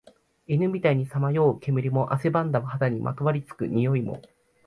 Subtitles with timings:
[0.47, 4.19] 犬みたいにさまよう煙も、汗ばんだ肌にまとわり付く臭いも、